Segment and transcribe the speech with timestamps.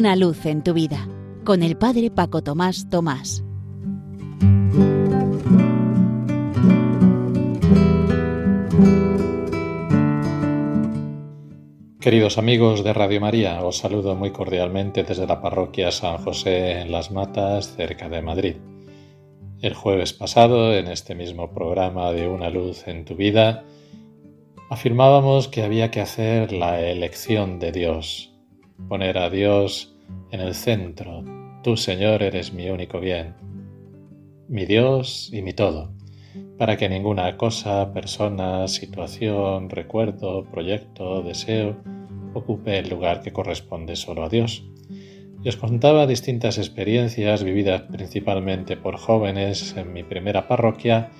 [0.00, 1.06] Una luz en tu vida
[1.44, 3.44] con el Padre Paco Tomás Tomás.
[12.00, 16.90] Queridos amigos de Radio María, os saludo muy cordialmente desde la parroquia San José en
[16.90, 18.56] Las Matas, cerca de Madrid.
[19.60, 23.64] El jueves pasado, en este mismo programa de Una luz en tu vida,
[24.70, 28.29] afirmábamos que había que hacer la elección de Dios,
[28.88, 29.94] poner a Dios
[30.30, 31.24] en el centro.
[31.62, 33.34] Tú, Señor, eres mi único bien,
[34.48, 35.92] mi Dios y mi todo,
[36.58, 41.76] para que ninguna cosa, persona, situación, recuerdo, proyecto, deseo,
[42.34, 44.64] ocupe el lugar que corresponde solo a Dios.
[45.42, 51.10] Y os contaba distintas experiencias vividas principalmente por jóvenes en mi primera parroquia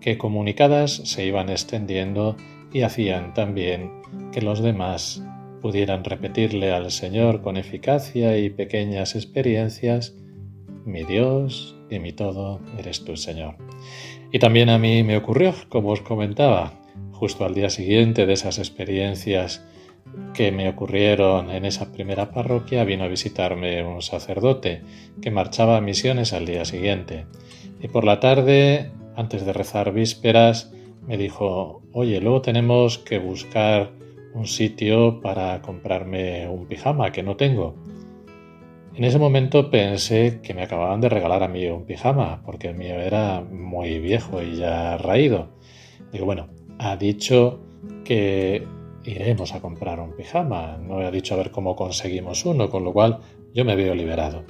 [0.00, 2.36] que comunicadas se iban extendiendo
[2.72, 3.90] y hacían también
[4.32, 5.22] que los demás
[5.60, 10.16] pudieran repetirle al Señor con eficacia y pequeñas experiencias,
[10.84, 13.56] mi Dios y mi todo eres tú, Señor.
[14.32, 16.74] Y también a mí me ocurrió, como os comentaba,
[17.12, 19.64] justo al día siguiente de esas experiencias
[20.34, 24.82] que me ocurrieron en esa primera parroquia, vino a visitarme un sacerdote
[25.20, 27.26] que marchaba a misiones al día siguiente.
[27.80, 30.72] Y por la tarde, antes de rezar vísperas,
[31.06, 33.97] me dijo, oye, luego tenemos que buscar
[34.38, 37.74] un sitio para comprarme un pijama que no tengo.
[38.94, 42.76] En ese momento pensé que me acababan de regalar a mí un pijama, porque el
[42.76, 45.50] mío era muy viejo y ya raído.
[46.12, 47.60] Digo, bueno, ha dicho
[48.04, 48.66] que
[49.04, 52.92] iremos a comprar un pijama, no ha dicho a ver cómo conseguimos uno, con lo
[52.92, 53.20] cual
[53.54, 54.44] yo me veo liberado.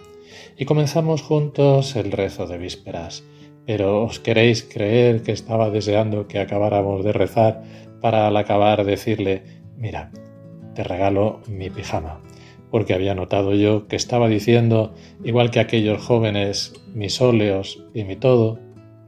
[0.57, 3.25] Y comenzamos juntos el rezo de vísperas
[3.69, 7.63] pero ¿os queréis creer que estaba deseando que acabáramos de rezar
[8.01, 9.43] para al acabar decirle,
[9.79, 10.11] mira,
[10.75, 12.21] te regalo mi pijama?
[12.71, 18.17] Porque había notado yo que estaba diciendo, igual que aquellos jóvenes, mis óleos y mi
[18.17, 18.59] todo,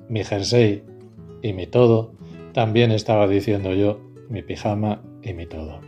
[0.09, 0.83] mi jersey
[1.43, 2.13] y mi todo,
[2.53, 5.81] también estaba diciendo yo mi pijama y mi todo.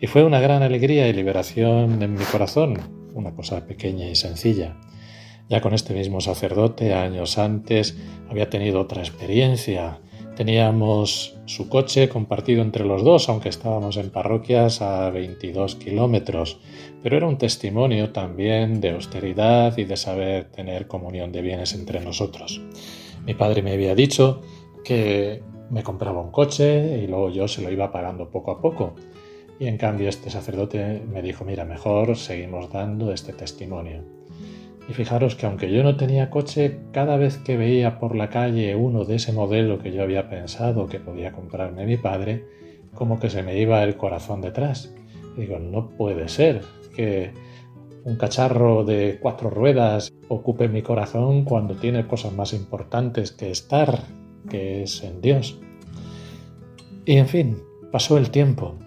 [0.00, 2.78] Y fue una gran alegría y liberación en mi corazón,
[3.14, 4.76] una cosa pequeña y sencilla.
[5.48, 7.96] Ya con este mismo sacerdote, años antes,
[8.28, 9.98] había tenido otra experiencia.
[10.38, 16.60] Teníamos su coche compartido entre los dos, aunque estábamos en parroquias a 22 kilómetros,
[17.02, 21.98] pero era un testimonio también de austeridad y de saber tener comunión de bienes entre
[21.98, 22.60] nosotros.
[23.26, 24.42] Mi padre me había dicho
[24.84, 28.94] que me compraba un coche y luego yo se lo iba pagando poco a poco.
[29.58, 34.04] Y en cambio este sacerdote me dijo, mira, mejor seguimos dando este testimonio.
[34.88, 38.74] Y fijaros que aunque yo no tenía coche, cada vez que veía por la calle
[38.74, 42.46] uno de ese modelo que yo había pensado que podía comprarme mi padre,
[42.94, 44.94] como que se me iba el corazón detrás.
[45.36, 46.62] digo, no puede ser
[46.96, 47.32] que
[48.04, 54.04] un cacharro de cuatro ruedas ocupe mi corazón cuando tiene cosas más importantes que estar,
[54.48, 55.60] que es en Dios.
[57.04, 57.58] Y en fin,
[57.92, 58.78] pasó el tiempo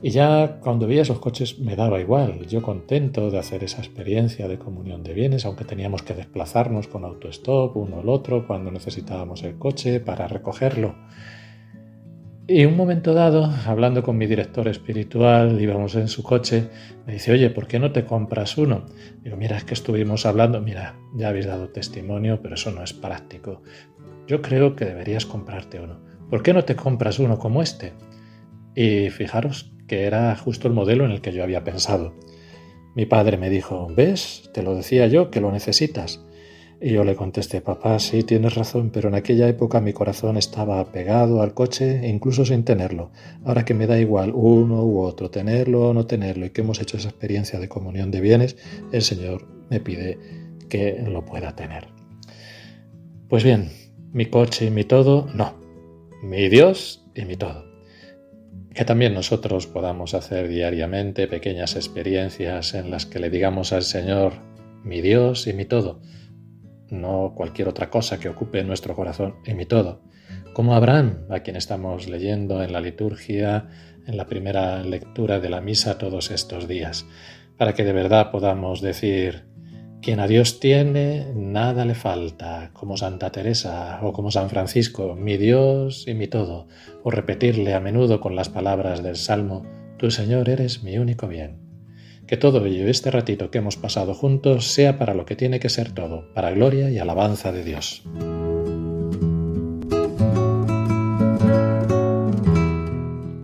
[0.00, 4.46] y ya cuando veía esos coches me daba igual, yo contento de hacer esa experiencia
[4.46, 9.42] de comunión de bienes, aunque teníamos que desplazarnos con autostop uno al otro cuando necesitábamos
[9.42, 10.94] el coche para recogerlo.
[12.46, 16.68] Y un momento dado, hablando con mi director espiritual, íbamos en su coche,
[17.04, 18.86] me dice, oye, ¿por qué no te compras uno?
[19.22, 22.94] Digo, mira, es que estuvimos hablando, mira, ya habéis dado testimonio, pero eso no es
[22.94, 23.62] práctico.
[24.26, 26.00] Yo creo que deberías comprarte uno.
[26.30, 27.92] ¿Por qué no te compras uno como este?
[28.74, 32.14] Y fijaros que era justo el modelo en el que yo había pensado.
[32.94, 34.50] Mi padre me dijo, ¿ves?
[34.52, 36.24] Te lo decía yo, que lo necesitas.
[36.80, 40.84] Y yo le contesté, papá, sí, tienes razón, pero en aquella época mi corazón estaba
[40.92, 43.10] pegado al coche, incluso sin tenerlo.
[43.44, 46.80] Ahora que me da igual uno u otro, tenerlo o no tenerlo, y que hemos
[46.80, 48.56] hecho esa experiencia de comunión de bienes,
[48.92, 50.18] el Señor me pide
[50.68, 51.88] que lo pueda tener.
[53.28, 53.70] Pues bien,
[54.12, 55.54] mi coche y mi todo, no.
[56.22, 57.67] Mi Dios y mi todo
[58.78, 64.34] que también nosotros podamos hacer diariamente pequeñas experiencias en las que le digamos al Señor,
[64.84, 66.00] mi Dios y mi todo,
[66.88, 70.02] no cualquier otra cosa que ocupe nuestro corazón y mi todo,
[70.52, 73.68] como Abraham, a quien estamos leyendo en la liturgia,
[74.06, 77.04] en la primera lectura de la misa todos estos días,
[77.56, 79.47] para que de verdad podamos decir,
[80.00, 85.36] quien a Dios tiene, nada le falta, como Santa Teresa o como San Francisco, mi
[85.36, 86.68] Dios y mi todo,
[87.02, 89.66] o repetirle a menudo con las palabras del Salmo,
[89.96, 91.58] Tu Señor eres mi único bien.
[92.26, 95.70] Que todo ello, este ratito que hemos pasado juntos, sea para lo que tiene que
[95.70, 98.04] ser todo, para gloria y alabanza de Dios.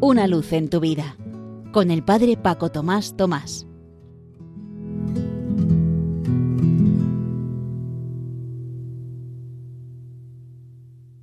[0.01, 1.17] Una luz en tu vida,
[1.73, 3.67] con el Padre Paco Tomás Tomás.